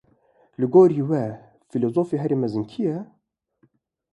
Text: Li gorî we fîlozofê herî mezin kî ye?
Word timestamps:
Li 0.59 0.67
gorî 0.73 1.03
we 1.09 1.25
fîlozofê 1.69 2.17
herî 2.23 2.37
mezin 2.43 2.63
kî 2.71 2.81
ye? 2.89 2.97